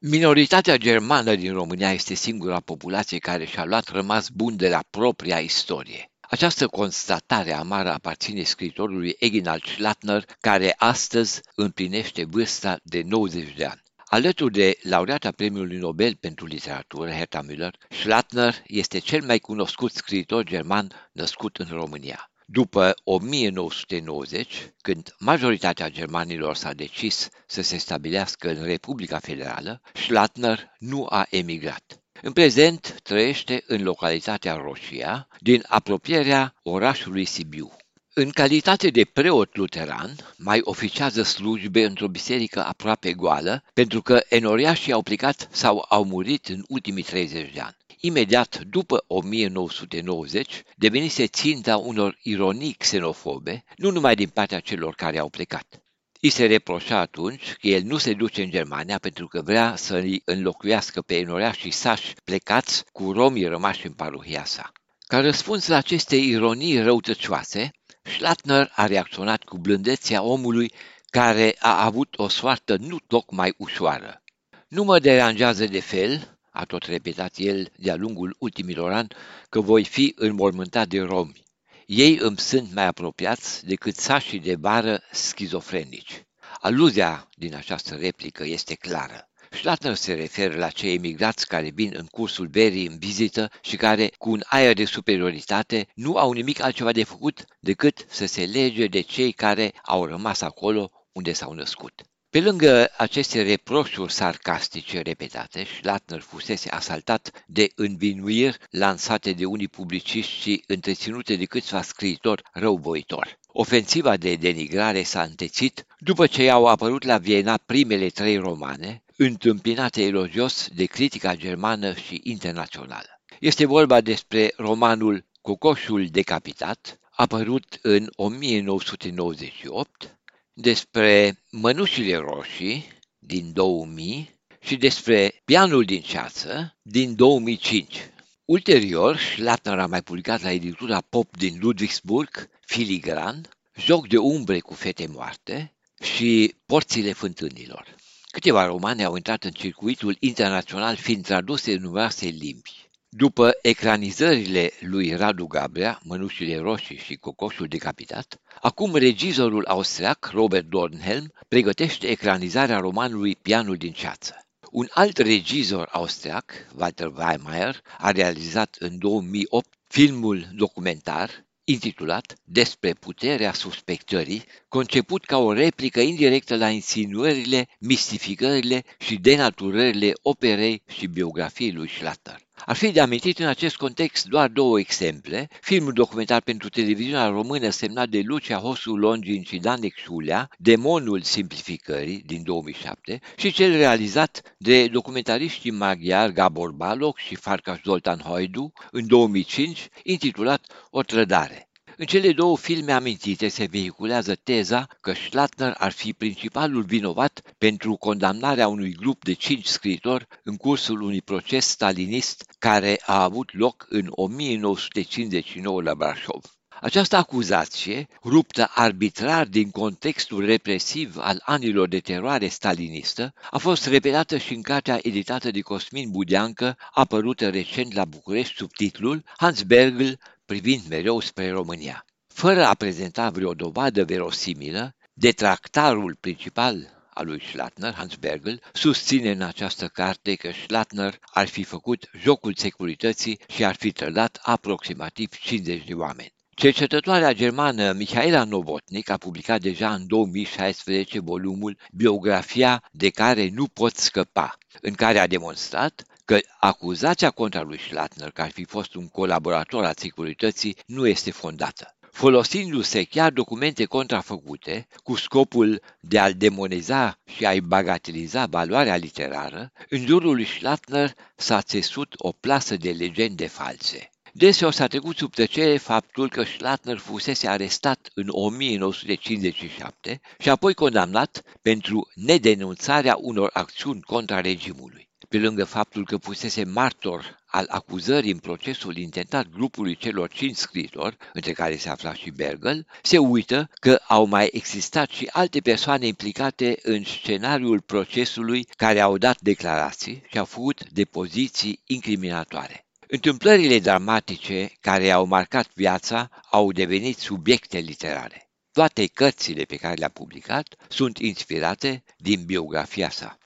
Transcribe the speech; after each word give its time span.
Minoritatea 0.00 0.76
germană 0.76 1.34
din 1.34 1.52
România 1.52 1.92
este 1.92 2.14
singura 2.14 2.60
populație 2.60 3.18
care 3.18 3.44
și-a 3.44 3.64
luat 3.64 3.88
rămas 3.88 4.28
bun 4.28 4.56
de 4.56 4.68
la 4.68 4.84
propria 4.90 5.38
istorie. 5.38 6.10
Această 6.20 6.66
constatare 6.66 7.52
amară 7.52 7.92
aparține 7.92 8.42
scriitorului 8.42 9.16
Eginald 9.18 9.62
Schlatner, 9.64 10.24
care 10.40 10.74
astăzi 10.76 11.40
împlinește 11.54 12.24
vârsta 12.24 12.78
de 12.82 13.02
90 13.04 13.54
de 13.56 13.64
ani. 13.64 13.82
Alături 14.04 14.52
de 14.52 14.78
laureata 14.82 15.30
Premiului 15.30 15.78
Nobel 15.78 16.14
pentru 16.14 16.46
literatură, 16.46 17.10
Herta 17.10 17.40
Müller, 17.42 17.72
Schlatner 17.88 18.62
este 18.66 18.98
cel 18.98 19.22
mai 19.24 19.38
cunoscut 19.38 19.92
scriitor 19.92 20.44
german 20.44 21.08
născut 21.12 21.56
în 21.56 21.68
România. 21.70 22.27
După 22.50 22.94
1990, 23.04 24.72
când 24.80 25.14
majoritatea 25.18 25.88
germanilor 25.88 26.56
s-a 26.56 26.72
decis 26.72 27.28
să 27.46 27.62
se 27.62 27.76
stabilească 27.76 28.48
în 28.48 28.64
Republica 28.64 29.18
Federală, 29.18 29.80
Schlatner 29.94 30.74
nu 30.78 31.06
a 31.10 31.26
emigrat. 31.30 32.02
În 32.22 32.32
prezent 32.32 33.00
trăiește 33.02 33.64
în 33.66 33.82
localitatea 33.82 34.54
Roșia, 34.54 35.28
din 35.38 35.64
apropierea 35.68 36.54
orașului 36.62 37.24
Sibiu. 37.24 37.76
În 38.12 38.30
calitate 38.30 38.88
de 38.88 39.04
preot 39.04 39.56
luteran, 39.56 40.14
mai 40.36 40.60
oficiază 40.62 41.22
slujbe 41.22 41.84
într-o 41.84 42.08
biserică 42.08 42.64
aproape 42.64 43.12
goală, 43.12 43.64
pentru 43.74 44.02
că 44.02 44.20
enoriașii 44.28 44.92
au 44.92 45.02
plecat 45.02 45.48
sau 45.50 45.84
au 45.88 46.04
murit 46.04 46.46
în 46.46 46.64
ultimii 46.68 47.02
30 47.02 47.52
de 47.52 47.60
ani. 47.60 47.76
Imediat 48.00 48.60
după 48.60 49.04
1990, 49.06 50.62
devenise 50.76 51.26
ținta 51.26 51.76
unor 51.76 52.18
ironii 52.22 52.72
xenofobe, 52.72 53.64
nu 53.76 53.90
numai 53.90 54.14
din 54.14 54.28
partea 54.28 54.60
celor 54.60 54.94
care 54.94 55.18
au 55.18 55.28
plecat. 55.28 55.82
I 56.20 56.28
se 56.28 56.46
reproșa 56.46 56.98
atunci 56.98 57.52
că 57.60 57.66
el 57.66 57.82
nu 57.82 57.96
se 57.96 58.12
duce 58.12 58.42
în 58.42 58.50
Germania 58.50 58.98
pentru 58.98 59.26
că 59.26 59.42
vrea 59.42 59.76
să-i 59.76 60.22
înlocuiască 60.24 61.00
pe 61.02 61.16
enoriașii 61.16 61.70
sași 61.70 62.14
plecați 62.24 62.84
cu 62.92 63.12
romii 63.12 63.46
rămași 63.46 63.86
în 63.86 63.92
parohia 63.92 64.44
sa. 64.44 64.72
Ca 65.06 65.20
răspuns 65.20 65.66
la 65.66 65.76
aceste 65.76 66.16
ironii 66.16 66.82
răutăcioase, 66.82 67.70
Schlatner 68.02 68.72
a 68.74 68.86
reacționat 68.86 69.42
cu 69.42 69.58
blândețea 69.58 70.22
omului 70.22 70.72
care 71.10 71.56
a 71.58 71.84
avut 71.84 72.18
o 72.18 72.28
soartă 72.28 72.76
nu 72.76 72.98
tocmai 73.06 73.54
ușoară. 73.56 74.22
Nu 74.68 74.84
mă 74.84 74.98
deranjează 74.98 75.64
de 75.64 75.80
fel, 75.80 76.37
a 76.58 76.64
tot 76.64 76.82
repetat 76.82 77.34
el 77.36 77.72
de-a 77.76 77.94
lungul 77.94 78.36
ultimilor 78.38 78.92
ani, 78.92 79.08
că 79.48 79.60
voi 79.60 79.84
fi 79.84 80.12
înmormântat 80.16 80.88
de 80.88 81.00
romi. 81.00 81.42
Ei 81.86 82.18
îmi 82.20 82.38
sunt 82.38 82.74
mai 82.74 82.86
apropiați 82.86 83.66
decât 83.66 83.96
sașii 83.96 84.40
de 84.40 84.54
vară 84.54 85.02
schizofrenici. 85.12 86.26
Aluzia 86.60 87.28
din 87.36 87.54
această 87.54 87.94
replică 87.94 88.44
este 88.46 88.74
clară. 88.74 89.28
Schlatner 89.50 89.94
se 89.94 90.14
referă 90.14 90.56
la 90.56 90.68
cei 90.68 90.94
emigrați 90.94 91.46
care 91.46 91.70
vin 91.74 91.92
în 91.96 92.06
cursul 92.06 92.46
verii 92.46 92.86
în 92.86 92.98
vizită 92.98 93.50
și 93.62 93.76
care, 93.76 94.10
cu 94.18 94.30
un 94.30 94.42
aer 94.44 94.74
de 94.74 94.84
superioritate, 94.84 95.88
nu 95.94 96.16
au 96.16 96.32
nimic 96.32 96.62
altceva 96.62 96.92
de 96.92 97.04
făcut 97.04 97.44
decât 97.60 98.06
să 98.08 98.26
se 98.26 98.44
lege 98.44 98.86
de 98.86 99.00
cei 99.00 99.32
care 99.32 99.72
au 99.82 100.04
rămas 100.06 100.40
acolo 100.40 100.90
unde 101.12 101.32
s-au 101.32 101.52
născut. 101.52 102.02
Pe 102.30 102.40
lângă 102.40 102.90
aceste 102.96 103.42
reproșuri 103.42 104.12
sarcastice 104.12 105.00
repetate, 105.00 105.64
Schlatner 105.64 106.20
fusese 106.20 106.70
asaltat 106.70 107.44
de 107.46 107.68
învinuiri 107.74 108.58
lansate 108.70 109.32
de 109.32 109.44
unii 109.44 109.68
publiciști 109.68 110.40
și 110.40 110.62
întreținute 110.66 111.36
de 111.36 111.44
câțiva 111.44 111.82
scriitori 111.82 112.42
răuvoitori. 112.52 113.38
Ofensiva 113.46 114.16
de 114.16 114.34
denigrare 114.34 115.02
s-a 115.02 115.22
întețit 115.22 115.86
după 115.98 116.26
ce 116.26 116.50
au 116.50 116.66
apărut 116.66 117.04
la 117.04 117.18
Viena 117.18 117.58
primele 117.66 118.08
trei 118.08 118.36
romane, 118.36 119.02
întâmpinate 119.16 120.02
elogios 120.02 120.68
de 120.74 120.84
critica 120.84 121.36
germană 121.36 121.94
și 121.94 122.20
internațională. 122.22 123.20
Este 123.40 123.66
vorba 123.66 124.00
despre 124.00 124.52
romanul 124.56 125.24
Cocoșul 125.40 126.06
decapitat, 126.06 126.98
apărut 127.10 127.78
în 127.82 128.10
1998, 128.16 130.18
despre 130.60 131.42
mănușile 131.50 132.16
roșii 132.16 132.84
din 133.18 133.52
2000 133.52 134.40
și 134.60 134.76
despre 134.76 135.42
pianul 135.44 135.84
din 135.84 136.00
ceață 136.00 136.76
din 136.82 137.14
2005. 137.14 138.10
Ulterior, 138.44 139.16
Schlatner 139.16 139.78
a 139.78 139.86
mai 139.86 140.02
publicat 140.02 140.42
la 140.42 140.50
editura 140.50 141.00
Pop 141.00 141.36
din 141.36 141.58
Ludwigsburg, 141.60 142.48
Filigran, 142.60 143.48
Joc 143.76 144.08
de 144.08 144.16
umbre 144.16 144.58
cu 144.60 144.74
fete 144.74 145.06
moarte 145.06 145.74
și 146.00 146.54
Porțile 146.66 147.12
fântânilor. 147.12 147.94
Câteva 148.30 148.66
romane 148.66 149.04
au 149.04 149.16
intrat 149.16 149.44
în 149.44 149.50
circuitul 149.50 150.16
internațional 150.18 150.96
fiind 150.96 151.24
traduse 151.24 151.72
în 151.72 151.82
numeroase 151.82 152.26
limbi. 152.26 152.87
După 153.10 153.58
ecranizările 153.62 154.70
lui 154.80 155.14
Radu 155.14 155.46
Gabrea, 155.46 156.00
Mănușile 156.02 156.58
roșii 156.58 156.96
și 156.96 157.16
Cocoșul 157.16 157.66
decapitat, 157.66 158.40
acum 158.60 158.94
regizorul 158.94 159.64
austriac 159.64 160.30
Robert 160.32 160.66
Dornhelm 160.66 161.32
pregătește 161.48 162.06
ecranizarea 162.06 162.78
romanului 162.78 163.36
Pianul 163.36 163.76
din 163.76 163.92
ceață. 163.92 164.46
Un 164.70 164.88
alt 164.90 165.16
regizor 165.16 165.88
austriac, 165.92 166.52
Walter 166.78 167.12
Weimeyer, 167.16 167.82
a 167.98 168.10
realizat 168.10 168.76
în 168.78 168.98
2008 168.98 169.68
filmul 169.86 170.48
documentar 170.54 171.46
intitulat 171.64 172.34
Despre 172.44 172.92
puterea 172.92 173.52
suspectării, 173.52 174.44
conceput 174.68 175.24
ca 175.24 175.38
o 175.38 175.52
replică 175.52 176.00
indirectă 176.00 176.56
la 176.56 176.68
insinuările, 176.68 177.68
mistificările 177.78 178.84
și 178.98 179.16
denaturările 179.16 180.12
operei 180.22 180.82
și 180.86 181.06
biografiei 181.06 181.72
lui 181.72 181.88
Schlatter. 181.88 182.47
Ar 182.66 182.76
fi 182.76 182.90
de 182.90 183.00
amintit 183.00 183.38
în 183.38 183.46
acest 183.46 183.76
context 183.76 184.26
doar 184.26 184.48
două 184.48 184.78
exemple, 184.78 185.48
filmul 185.60 185.92
documentar 185.92 186.40
pentru 186.40 186.68
televiziunea 186.68 187.28
română 187.28 187.70
semnat 187.70 188.08
de 188.08 188.20
Lucia 188.24 188.58
Hosu 188.58 188.96
Longin 188.96 189.42
și 189.42 189.58
Dan 189.58 189.82
Exulea, 189.82 190.50
Demonul 190.56 191.22
simplificării 191.22 192.22
din 192.26 192.42
2007 192.42 193.20
și 193.36 193.52
cel 193.52 193.76
realizat 193.76 194.54
de 194.58 194.88
documentariștii 194.88 195.70
maghiari 195.70 196.32
Gabor 196.32 196.70
Balog 196.70 197.16
și 197.16 197.34
Farkas 197.34 197.78
Zoltan 197.84 198.18
Hoidu 198.18 198.72
în 198.90 199.06
2005, 199.06 199.88
intitulat 200.02 200.88
O 200.90 201.02
trădare. 201.02 201.67
În 202.00 202.06
cele 202.06 202.32
două 202.32 202.56
filme 202.56 202.92
amintite 202.92 203.48
se 203.48 203.64
vehiculează 203.64 204.34
teza 204.34 204.86
că 205.00 205.12
Schlatner 205.12 205.74
ar 205.78 205.92
fi 205.92 206.12
principalul 206.12 206.82
vinovat 206.82 207.54
pentru 207.58 207.96
condamnarea 207.96 208.68
unui 208.68 208.94
grup 208.94 209.24
de 209.24 209.32
cinci 209.32 209.66
scriitori 209.66 210.26
în 210.42 210.56
cursul 210.56 211.00
unui 211.00 211.22
proces 211.22 211.66
stalinist 211.66 212.54
care 212.58 213.00
a 213.04 213.22
avut 213.22 213.54
loc 213.54 213.86
în 213.88 214.06
1959 214.10 215.82
la 215.82 215.94
Brașov. 215.94 216.58
Această 216.80 217.16
acuzație, 217.16 218.08
ruptă 218.24 218.70
arbitrar 218.74 219.46
din 219.46 219.70
contextul 219.70 220.44
represiv 220.44 221.16
al 221.16 221.42
anilor 221.44 221.88
de 221.88 221.98
teroare 221.98 222.48
stalinistă, 222.48 223.34
a 223.50 223.58
fost 223.58 223.86
repetată 223.86 224.36
și 224.36 224.54
în 224.54 224.62
cartea 224.62 224.98
editată 225.02 225.50
de 225.50 225.60
Cosmin 225.60 226.10
Budeancă, 226.10 226.76
apărută 226.92 227.48
recent 227.48 227.94
la 227.94 228.04
București 228.04 228.56
sub 228.56 228.72
titlul 228.72 229.24
Hans 229.36 229.62
Bergel, 229.62 230.18
privind 230.50 230.82
mereu 230.88 231.20
spre 231.20 231.50
România. 231.50 232.04
Fără 232.26 232.64
a 232.64 232.74
prezenta 232.74 233.30
vreo 233.30 233.54
dovadă 233.54 234.04
verosimilă, 234.04 234.94
detractarul 235.12 236.16
principal 236.20 236.76
al 237.14 237.26
lui 237.26 237.42
Schlatner, 237.50 237.94
Hans 237.94 238.14
Bergel, 238.14 238.62
susține 238.72 239.30
în 239.30 239.42
această 239.42 239.86
carte 239.86 240.34
că 240.34 240.50
Schlatner 240.62 241.18
ar 241.22 241.48
fi 241.48 241.62
făcut 241.62 242.10
jocul 242.18 242.54
securității 242.56 243.40
și 243.48 243.64
ar 243.64 243.74
fi 243.74 243.92
trădat 243.92 244.38
aproximativ 244.42 245.28
50 245.30 245.84
de 245.84 245.94
oameni. 245.94 246.34
Cercetătoarea 246.54 247.32
germană 247.32 247.92
Michaela 247.92 248.44
Novotnik 248.44 249.10
a 249.10 249.16
publicat 249.16 249.60
deja 249.60 249.94
în 249.94 250.06
2016 250.06 251.20
volumul 251.20 251.78
Biografia 251.92 252.84
de 252.92 253.10
care 253.10 253.48
nu 253.48 253.66
pot 253.66 253.96
scăpa, 253.96 254.58
în 254.80 254.92
care 254.92 255.18
a 255.18 255.26
demonstrat 255.26 256.04
că 256.28 256.38
acuzația 256.58 257.30
contra 257.30 257.62
lui 257.62 257.78
Schlatner 257.78 258.30
că 258.30 258.42
ar 258.42 258.50
fi 258.50 258.64
fost 258.64 258.94
un 258.94 259.08
colaborator 259.08 259.84
al 259.84 259.94
securității 259.96 260.76
nu 260.86 261.06
este 261.06 261.30
fondată 261.30 261.96
folosindu-se 262.18 263.04
chiar 263.04 263.30
documente 263.30 263.84
contrafăcute 263.84 264.86
cu 265.02 265.14
scopul 265.14 265.82
de 266.00 266.18
a-l 266.18 266.32
demoniza 266.32 267.18
și 267.24 267.46
a-i 267.46 267.60
bagateliza 267.60 268.46
valoarea 268.46 268.96
literară, 268.96 269.72
în 269.88 270.06
jurul 270.06 270.34
lui 270.34 270.46
Schlatner 270.46 271.14
s-a 271.36 271.62
țesut 271.62 272.14
o 272.16 272.32
plasă 272.32 272.76
de 272.76 272.90
legende 272.90 273.46
false. 273.46 274.10
Deseori 274.32 274.74
s-a 274.74 274.86
trecut 274.86 275.16
sub 275.16 275.34
tăcere 275.34 275.76
faptul 275.76 276.28
că 276.28 276.42
Schlatner 276.42 276.96
fusese 276.96 277.48
arestat 277.48 278.10
în 278.14 278.26
1957 278.28 280.20
și 280.38 280.48
apoi 280.48 280.74
condamnat 280.74 281.42
pentru 281.62 282.08
nedenunțarea 282.14 283.16
unor 283.20 283.50
acțiuni 283.52 284.00
contra 284.00 284.40
regimului. 284.40 285.07
Pe 285.28 285.38
lângă 285.38 285.64
faptul 285.64 286.04
că 286.04 286.16
fusese 286.16 286.64
martor 286.64 287.38
al 287.46 287.66
acuzării 287.68 288.32
în 288.32 288.38
procesul 288.38 288.96
intentat 288.96 289.48
grupului 289.48 289.96
celor 289.96 290.28
cinci 290.28 290.56
scritori, 290.56 291.16
între 291.32 291.52
care 291.52 291.76
se 291.76 291.88
afla 291.88 292.14
și 292.14 292.30
Bergel, 292.30 292.86
se 293.02 293.18
uită 293.18 293.70
că 293.74 294.00
au 294.06 294.24
mai 294.26 294.48
existat 294.52 295.10
și 295.10 295.28
alte 295.32 295.60
persoane 295.60 296.06
implicate 296.06 296.78
în 296.82 297.04
scenariul 297.04 297.80
procesului 297.80 298.66
care 298.76 299.00
au 299.00 299.18
dat 299.18 299.40
declarații 299.40 300.22
și 300.30 300.38
au 300.38 300.44
făcut 300.44 300.90
depoziții 300.90 301.82
incriminatoare. 301.86 302.86
Întâmplările 303.06 303.78
dramatice 303.78 304.72
care 304.80 305.10
au 305.10 305.26
marcat 305.26 305.68
viața 305.74 306.30
au 306.50 306.72
devenit 306.72 307.18
subiecte 307.18 307.78
literare. 307.78 308.50
Toate 308.72 309.06
cărțile 309.06 309.62
pe 309.62 309.76
care 309.76 309.94
le-a 309.94 310.08
publicat 310.08 310.74
sunt 310.88 311.18
inspirate 311.18 312.04
din 312.16 312.44
biografia 312.44 313.10
sa. 313.10 313.37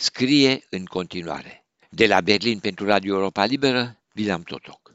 Scrie 0.00 0.66
în 0.70 0.84
continuare. 0.84 1.64
De 1.88 2.06
la 2.06 2.20
Berlin 2.20 2.58
pentru 2.58 2.86
Radio 2.86 3.14
Europa 3.14 3.44
Liberă, 3.44 3.98
Vilam 4.12 4.42
Totoc. 4.42 4.87